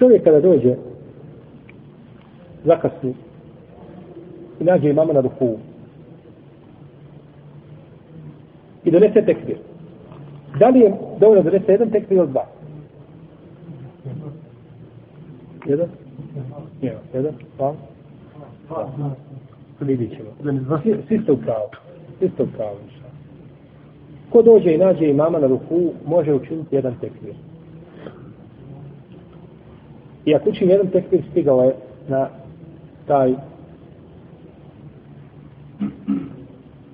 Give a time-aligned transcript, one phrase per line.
[0.00, 0.74] Čovjek kada dođe
[2.64, 3.14] zakasni
[4.60, 5.56] i nađe imama na ruku
[8.84, 9.56] i donese tekbir.
[10.58, 12.46] Da li je dovoljno da donese jedan tekbir ili dva?
[15.66, 15.88] Jedan?
[16.82, 17.00] Jedan.
[17.14, 17.34] Jedan?
[17.56, 17.74] Dva?
[18.68, 19.10] Dva.
[19.80, 20.30] Vidit ćemo.
[21.08, 21.68] Svi ste u pravu.
[22.18, 22.76] Svi ste u pravu.
[24.30, 27.34] Ko dođe i nađe imama na ruku, može učiniti jedan tekbir.
[30.24, 31.74] I ako učin jedan tekbir, stigao je
[32.08, 32.28] na
[33.06, 33.34] taj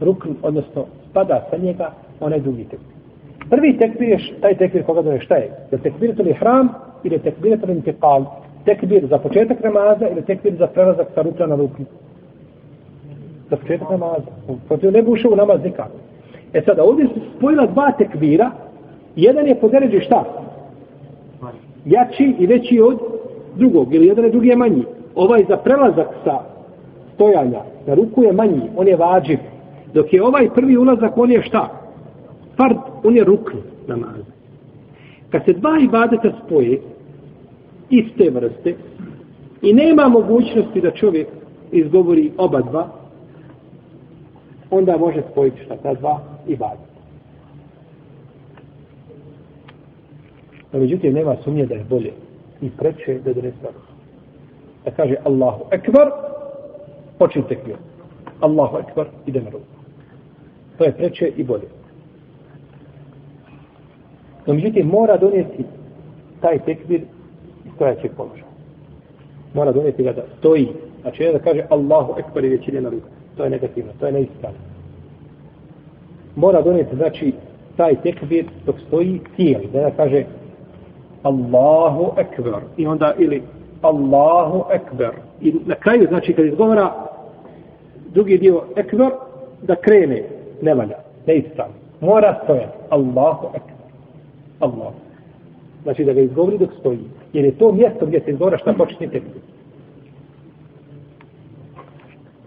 [0.00, 2.96] rukn, odnosno spada sa njega onaj drugi tekbir.
[3.50, 5.50] Prvi tekbir je taj tekbir koga doje šta je?
[5.72, 6.68] Je tekbir to li hram
[7.04, 8.24] ili tekbir to li intikal?
[8.64, 11.82] Tekbir za početak namaza ili tekbir za prelazak sa rukna na rukn?
[13.50, 14.30] Za početak namaza.
[14.68, 15.98] Protiv ne bi ušao u namaz nikako.
[16.52, 18.50] E sada, ovdje su spojila dva tekbira.
[19.16, 20.24] Jedan je po deređi šta?
[21.84, 23.15] Jači i veći od
[23.56, 23.94] drugog.
[23.94, 24.84] Ili jedan je drugi je manji.
[25.14, 26.38] Ovaj za prelazak sa
[27.14, 28.62] stojanja na ruku je manji.
[28.76, 29.38] On je vađiv.
[29.94, 31.68] Dok je ovaj prvi ulazak, on je šta?
[32.56, 34.20] Fard, on je rukn namaz.
[35.30, 36.80] Kad se dva ibadeta spoje,
[37.90, 38.74] iste vrste,
[39.62, 41.28] i nema mogućnosti da čovjek
[41.72, 42.88] izgovori oba dva,
[44.70, 46.96] onda može spojiti šta ta dva ibadeta.
[50.72, 52.12] No, međutim, nema sumnje da je bolje
[52.60, 53.92] i preče da donese ruku.
[54.84, 56.10] Da kaže Allahu Ekber,
[57.18, 57.76] počin tekbir.
[58.40, 59.64] Allahu Ekber, ide na ruku.
[60.78, 61.68] To je preče i bolje.
[64.46, 65.64] No, međutim, mora donijeti
[66.40, 67.00] taj tekbir
[67.64, 68.46] iz stojaćeg položaja.
[69.54, 70.68] Mora donijeti ga da stoji.
[71.02, 73.06] Znači, ne da kaže Allahu Ekber i već ide na ruku.
[73.36, 74.58] To je negativno, to je neispravno.
[76.36, 77.32] Mora donijeti, znači,
[77.76, 79.68] taj tekbir dok stoji cijeli.
[79.72, 80.24] Da kaže
[81.26, 82.60] Allahu Ekber.
[82.76, 83.42] I onda ili
[83.82, 85.12] Allahu Ekber.
[85.40, 86.92] I na kraju, znači, kad izgovara
[88.14, 89.10] drugi dio Ekber,
[89.62, 90.22] da krene,
[90.62, 90.96] ne valja,
[91.26, 91.74] neispravno.
[92.00, 92.78] Mora stojati.
[92.90, 93.76] Allahu Ekber.
[94.60, 94.92] Allah.
[95.82, 97.04] Znači da ga izgovori dok stoji.
[97.32, 99.42] Jer je to mjesto gdje se izgovara šta početni tekbir.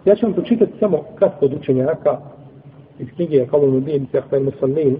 [0.05, 2.17] Ja ću vam pročitati samo kratko od učenjaka
[2.99, 4.97] iz knjige Kalonu Ubin, Sehven Musalmin.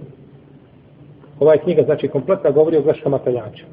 [1.40, 3.64] Ova je knjiga, znači, kompletna govori o greškama klanjača.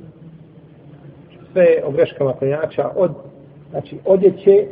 [1.54, 3.12] Sve o greškama klanjača od,
[3.72, 4.66] znači, odjeće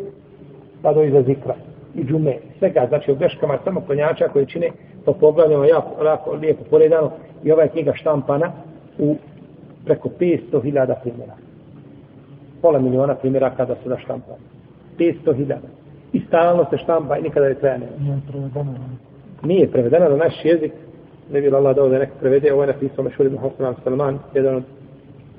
[0.81, 1.55] pa do iza zikra
[1.95, 2.38] i džume.
[2.59, 4.69] Svega, znači, o greškama samo klanjača koje čine
[5.05, 7.11] po poglavljama jako, jako lijepo poredano
[7.44, 8.51] i ova je knjiga štampana
[9.00, 9.16] u
[9.85, 11.34] preko 500.000 primjera.
[12.61, 14.39] Pola miliona primjera kada su da štampani.
[15.00, 15.55] 500.000.
[16.13, 18.19] I stalno se štampa i nikada je traja nema.
[19.44, 20.72] Nije prevedeno na naš jezik.
[21.31, 22.53] Ne bi Allah dao da neko prevede.
[22.53, 24.63] Ovo je napisao Mešur ibn Hosan Salman, jedan od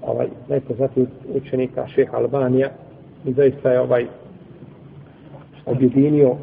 [0.02, 2.68] ovaj, najpoznatijih učenika šeha Albanija.
[3.24, 4.06] I zaista je ovaj
[5.66, 6.36] objedinio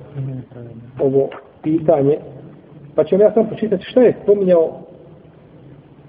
[1.00, 1.30] ovo
[1.64, 2.18] pitanje.
[2.96, 4.80] Pa ćemo ja sam počitati što je spominjao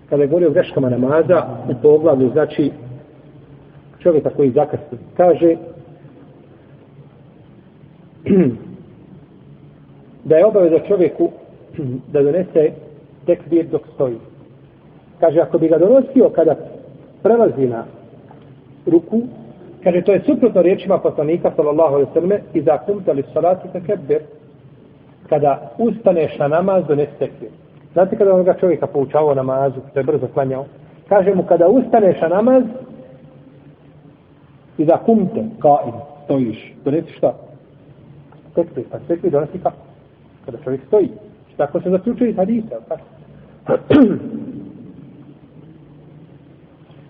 [0.08, 2.70] kada je govorio o greškama namaza u poglavlju, znači
[3.98, 5.56] čovjeka koji zakasni, kaže
[10.28, 11.30] da je obaveza čovjeku
[12.12, 12.72] da donese
[13.26, 14.18] tekbir dok stoji.
[15.20, 16.56] Kaže, ako bi ga donosio kada
[17.22, 17.84] prelazi na
[18.86, 19.22] ruku,
[19.84, 24.20] kaže, to je suprotno riječima poslanika, sallallahu alaihi sallam, i za kumtali salati tekbir,
[25.28, 27.48] kada ustaneš na namaz, donesi tekbir.
[27.92, 30.64] Znate kada onoga čovjeka poučavao namazu, to je brzo klanjao?
[31.08, 32.64] Kaže mu, kada ustaneš na namaz,
[34.78, 37.34] i da kumte, kao im, stojiš, donesi šta?
[38.54, 39.76] Tekbir, pa tekbir donesi kako?
[40.44, 41.08] Kada čovjek stoji.
[41.56, 43.13] Tako se zaključuje iz hadisa, tako?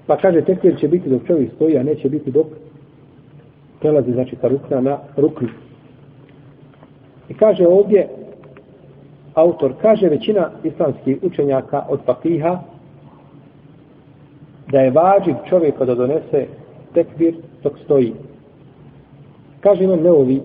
[0.07, 2.47] pa kaže, tekbir će biti dok čovjek stoji, a neće biti dok
[3.81, 5.49] prelazi, znači, sa rukna na ruknu.
[7.29, 8.09] I kaže ovdje,
[9.35, 12.61] autor kaže većina islamskih učenjaka od papiha
[14.71, 16.47] da je vađiv čovjeka da donese
[16.95, 18.13] tekbir dok stoji.
[19.61, 20.41] Kaže imam neovi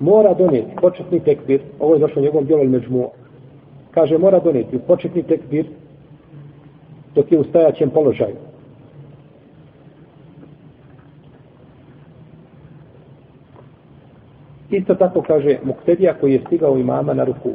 [0.00, 3.10] mora donijeti početni tekbir, ovo je došlo u njegovom djelu međmu,
[3.94, 5.66] kaže mora donijeti početni tekbir
[7.14, 8.36] dok je u stajaćem položaju.
[14.70, 17.50] Isto tako kaže Muktedija koji je stigao imama na ruku.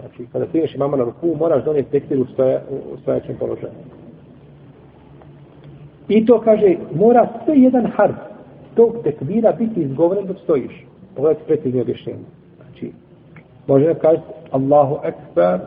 [0.00, 2.60] Znači, kada stigneš imama na ruku, moraš donijeti tekbir u, staja,
[2.94, 3.72] u stajaćem položaju.
[6.08, 8.16] I to kaže, mora sve jedan harf
[8.74, 10.86] tog tekbira biti izgovoren dok stojiš.
[11.14, 12.24] Pogledajte precizno objašnjenje.
[12.56, 12.92] Znači,
[13.66, 14.20] može ne kaži
[14.54, 15.60] Allahu Ekber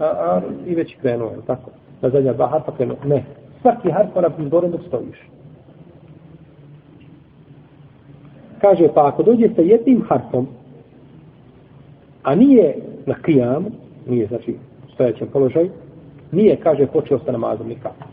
[0.00, 1.70] ar, i već krenuo, je tako?
[2.00, 2.96] Na zadnja dva harfa krenuo.
[3.04, 3.24] Ne.
[3.62, 5.18] Svaki harf mora biti gore dok stojiš.
[8.62, 10.46] kaže, pa ako dođe sa jednim harfom,
[12.22, 12.76] a nije
[13.06, 13.66] na kijam,
[14.06, 14.56] nije, znači,
[14.94, 15.70] stojećem položaju,
[16.32, 18.06] nije, kaže, počeo sa namazom nikako.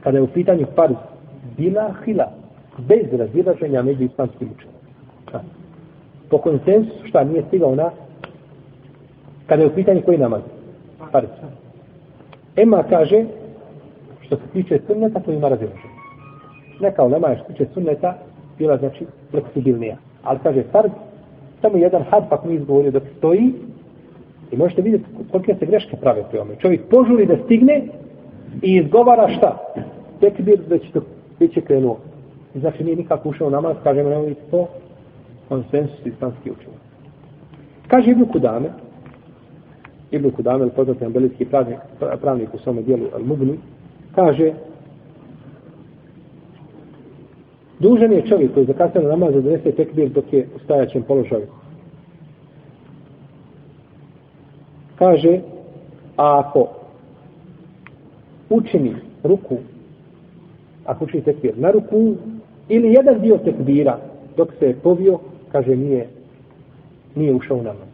[0.00, 0.96] Kada je u pitanju farz,
[1.56, 2.32] bila hila,
[2.78, 4.74] bez razilaženja među islamskim učenom.
[6.30, 7.90] Po konsensusu, šta nije stigao na,
[9.46, 10.42] kada je u pitanju koji namaz?
[11.12, 11.28] Farz.
[12.56, 13.24] Ema kaže,
[14.20, 15.94] što se tiče sunneta, to ima razilaženje.
[16.80, 18.14] Neka ulema je što tiče sunneta,
[18.58, 19.96] bila znači fleksibilnija.
[20.22, 20.90] Ali kaže farz,
[21.60, 23.52] samo jedan harf ako mi izgovorio dok stoji,
[24.52, 26.56] i možete vidjeti kolike se greške prave pri ome.
[26.56, 27.82] Čovjek požuri da stigne
[28.62, 29.58] i izgovara šta?
[30.20, 31.00] Tek bi već, to,
[31.40, 31.98] već je krenuo.
[32.54, 34.68] I znači nije nikako ušao namaz, kažemo ovih to,
[35.48, 36.76] konsensus islamski učenja.
[37.88, 38.68] Kaže Ibn Kudame,
[40.14, 41.78] Ibn Kudamel, poznati ambelijski pravnik,
[42.20, 43.56] pravnik u svome dijelu Al-Mubni,
[44.14, 44.52] kaže,
[47.78, 51.46] dužan je čovjek koji zakasne na namaz odnese tekbir dok je u stajaćem položaju.
[54.98, 55.40] Kaže,
[56.16, 56.68] a ako
[58.50, 59.56] učini ruku,
[60.84, 62.14] ako učini tekbir na ruku,
[62.68, 63.98] ili jedan dio tekbira
[64.36, 65.18] dok se je povio,
[65.52, 66.08] kaže, nije,
[67.14, 67.93] nije ušao u namaz.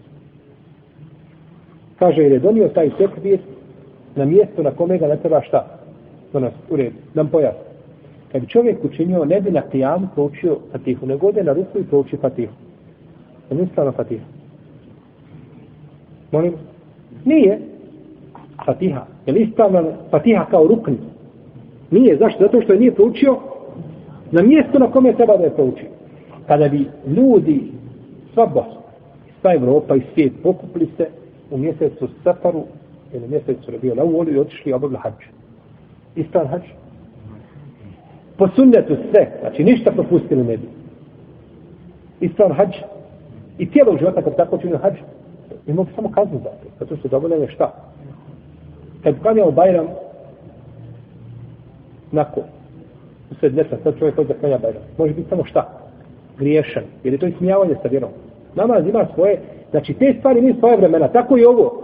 [2.00, 3.38] Kaže, jer je donio taj tekbir
[4.16, 5.66] na mjesto na kome ga ne treba šta?
[6.32, 7.60] To nas u redu, nam pojasni.
[8.32, 11.84] Kad bi čovjek učinio, ne bi na kijamu proučio fatihu, nego ode na ruku i
[11.84, 12.52] prouči fatihu.
[13.50, 14.24] Je li ispravno fatiha?
[16.32, 16.52] Molim?
[17.24, 17.58] Nije.
[18.66, 19.06] Fatiha.
[19.26, 20.96] Je li ispravna fatiha kao rukni?
[21.90, 22.16] Nije.
[22.16, 22.44] Zašto?
[22.44, 23.36] Zato što je nije proučio
[24.30, 25.88] na mjesto na kome treba da je proučio.
[26.46, 27.62] Kada bi ljudi,
[28.34, 28.80] sva Bosna,
[29.40, 31.19] sva Evropa i svijet pokupili se
[31.50, 32.64] u mjesecu Safaru
[33.12, 35.14] ili mjesecu bio na uvolu i otišli obavili hađ.
[36.16, 36.62] Istan hađ.
[38.36, 40.68] po sunnetu sve, znači ništa propustili ne bi.
[42.20, 42.70] Istan hađ
[43.58, 44.94] i tijelo života kad tako činio hađ,
[45.66, 47.72] imao mogu samo kaznu za to, zato što dovoljeno je šta?
[49.02, 49.86] Kad klanja u Bajram,
[52.12, 52.42] nakon,
[53.30, 55.68] u sred ljeta, sad čovjek hoće da klanja Bajram, može biti samo šta?
[56.38, 58.10] Griješan, jer je to ismijavanje sa vjerom.
[58.54, 61.82] Namaz ima svoje, znači te stvari nisu svoje vremena, tako i ovo.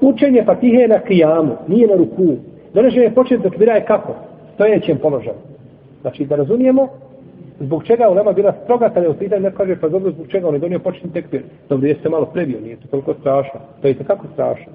[0.00, 2.36] Učenje Fatihe na kijamu, nije na ruku.
[2.74, 4.14] Donošenje početi dok je kako?
[4.54, 5.36] Stojećem položaju.
[6.00, 6.88] Znači, da razumijemo
[7.60, 10.48] zbog čega ulema bila stroga kada je u pitanju, ne kaže, pa dobro, zbog čega
[10.48, 11.42] on je donio početni tekbir.
[11.68, 13.60] Dobro, jeste malo prebio, nije to toliko strašno.
[13.82, 14.72] To je kako strašno.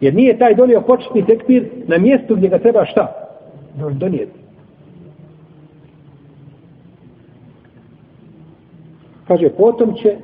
[0.00, 3.12] Jer nije taj donio početni tekbir na mjestu gdje ga treba šta?
[3.92, 4.40] Donijeti.
[9.28, 10.16] Kaže, potom će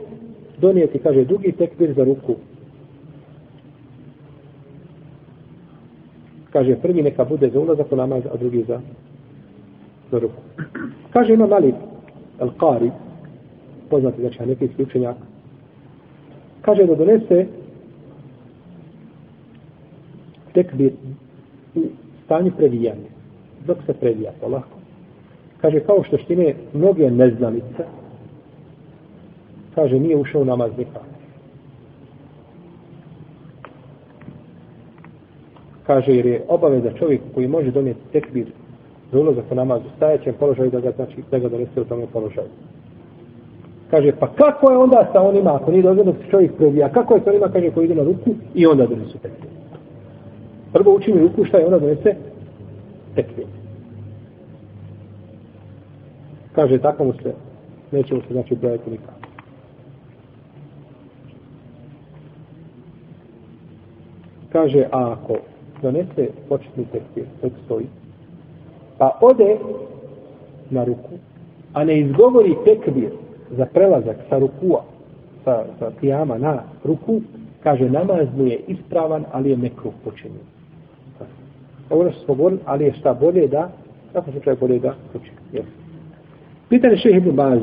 [0.61, 2.35] donijeti, kaže, drugi tekbir za ruku.
[6.51, 8.81] Kaže, prvi neka bude za ulazak u namaz, a drugi za
[10.11, 10.41] za ruku.
[11.13, 11.75] Kaže ima mali
[12.39, 12.91] Al-Qari,
[13.91, 15.17] poznati znači hanefijski učenjak,
[16.63, 17.47] kaže da donese
[20.53, 20.93] tekbir
[21.75, 21.81] u
[22.25, 23.11] stanju previjanja,
[23.67, 24.79] dok se previja to lako.
[25.61, 27.85] Kaže, kao što štine mnoge neznalice,
[29.77, 31.05] kaže, nije ušao namaz nikako.
[35.87, 38.47] Kaže, jer je obaveza čovjek koji može donijeti tekbir
[39.13, 42.07] za ulazak u namaz u stajećem položaju da ga, znači, da ga donese u tome
[42.13, 42.49] položaju.
[43.91, 47.21] Kaže, pa kako je onda sa onima, ako nije dozvoljeno se čovjek prebija, kako je
[47.25, 49.51] sa onima, kaže, koji ide na ruku i onda donesu tekbir.
[50.73, 52.15] Prvo učini ruku, šta je onda donese?
[53.15, 53.47] tekbir.
[56.53, 57.35] Kaže, tako mu se,
[57.93, 59.16] neće mu se, znači, brojati nikako.
[64.57, 65.37] Kaže, a ako
[65.83, 67.87] donese početni tekvir, tek stoji,
[68.99, 69.59] pa ode
[70.71, 71.21] na ruku,
[71.75, 73.11] a ne izgovori tekbir
[73.51, 74.81] za prelazak sa rukua,
[75.45, 77.21] sa, sa tijama na ruku,
[77.63, 80.49] kaže namaz mu je ispravan, ali je nekruh počinjen.
[81.91, 83.69] Ovo što smo govorili, ali je šta bolje da,
[84.13, 85.39] kako se čovjek bolje da počinje.
[85.53, 85.69] Yes.
[86.69, 87.61] Pitanje šehe Ibn Baz,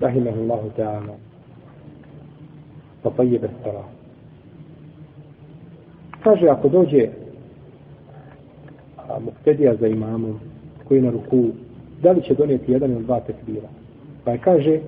[0.00, 1.14] rahimahullahu ta'ala,
[3.02, 3.99] pa pa jebe bez
[6.24, 7.08] Kaže, ako dođe
[8.96, 10.40] a, muktedija za imamom,
[10.84, 11.44] koji je na ruku,
[12.02, 13.68] da li će donijeti jedan ili dva tekbira.
[14.24, 14.80] Pa je kaže,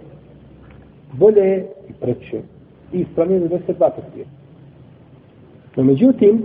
[1.12, 2.40] bolje je i preće
[2.92, 4.28] i ispravnije da se dva tekbira.
[5.76, 6.42] No međutim,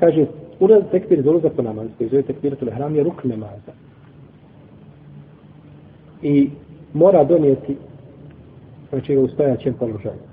[0.00, 0.26] kaže,
[0.60, 3.72] ulaz tekbir za ulazak po namaz, koji zove tekbir tole hram, je ruk namaza.
[6.22, 6.50] I
[6.94, 7.76] mora donijeti,
[8.90, 10.25] znači ga ustojaćem položaju.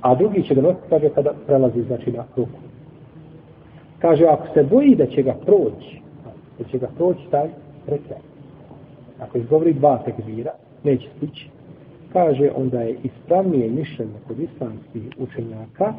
[0.00, 2.58] A drugi će donositi, kaže, kada prelazi, znači, na ruku.
[3.98, 6.00] Kaže, ako se boji da će ga proći,
[6.58, 7.48] da će ga proći taj
[7.86, 8.22] rekat.
[9.20, 10.50] ako izgovori dva tekbira,
[10.84, 11.48] neće stići,
[12.12, 15.94] kaže onda je ispravnije mišljenje kod islamskih učenjaka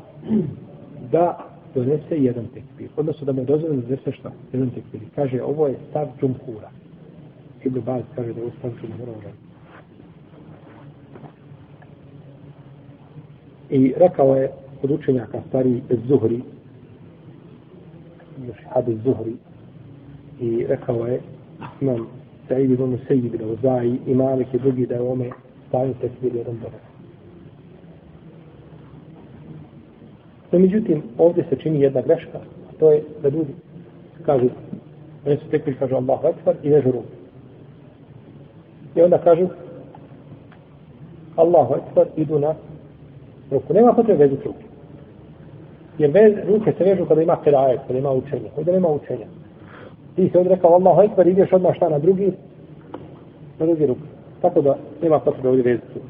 [1.11, 1.37] da
[1.75, 2.89] donese jedan tekbir.
[2.97, 4.31] Odnosno da mu je dozvoljeno da donese šta?
[4.53, 5.01] Jedan tekbir.
[5.15, 6.69] Kaže, ovo je stav džumhura.
[7.63, 9.31] Ibn Baz kaže da je ovo stav džumhura.
[13.71, 14.51] I rekao je
[14.83, 16.41] od učenjaka stari Zuhri,
[18.47, 19.33] još Hadis Zuhri,
[20.39, 21.21] i rekao je
[21.81, 22.07] imam
[22.47, 25.29] Sa'id ibn Sejid da uzaji i Malik i drugi da je ome
[25.67, 26.79] stavio tekbir jedan dobar.
[30.51, 33.53] No, međutim, ovdje se čini jedna greška, a to je da ljudi
[34.25, 34.49] kažu,
[35.25, 37.07] oni su tekbir, kažu Allahu Akbar i vežu ruku.
[38.95, 39.47] I onda kažu
[41.35, 42.55] Allahu Akbar, idu na
[43.51, 43.73] ruku.
[43.73, 44.59] Nema potrebe vezati ruku.
[45.97, 48.49] Jer vez, ruke se vežu kada ima kerajet, kada ima učenje.
[48.57, 49.25] Ovdje nema učenja.
[50.15, 52.31] Ti se odrekao Allahu Ekber, ideš odmah šta na drugi,
[53.59, 54.01] na drugi ruku.
[54.41, 56.07] Tako da nema potrebe ovdje vezati ruku.